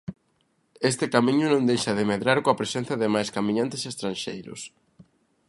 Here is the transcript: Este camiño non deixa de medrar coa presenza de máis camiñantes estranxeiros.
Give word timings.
Este 0.91 1.05
camiño 1.15 1.47
non 1.49 1.67
deixa 1.69 1.91
de 1.97 2.07
medrar 2.11 2.37
coa 2.43 2.59
presenza 2.61 2.93
de 3.01 3.07
máis 3.15 3.29
camiñantes 3.35 3.81
estranxeiros. 3.91 4.61